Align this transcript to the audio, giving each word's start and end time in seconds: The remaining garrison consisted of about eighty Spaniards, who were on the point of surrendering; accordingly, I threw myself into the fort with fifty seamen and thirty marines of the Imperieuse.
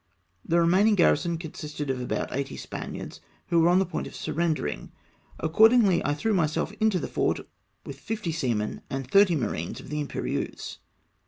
The 0.43 0.59
remaining 0.59 0.95
garrison 0.95 1.37
consisted 1.37 1.91
of 1.91 2.01
about 2.01 2.31
eighty 2.33 2.57
Spaniards, 2.57 3.21
who 3.49 3.59
were 3.59 3.69
on 3.69 3.77
the 3.77 3.85
point 3.85 4.07
of 4.07 4.15
surrendering; 4.15 4.91
accordingly, 5.39 6.03
I 6.03 6.15
threw 6.15 6.33
myself 6.33 6.71
into 6.79 6.97
the 6.97 7.07
fort 7.07 7.41
with 7.85 7.99
fifty 7.99 8.31
seamen 8.31 8.81
and 8.89 9.07
thirty 9.07 9.35
marines 9.35 9.79
of 9.79 9.89
the 9.91 10.01
Imperieuse. 10.01 10.79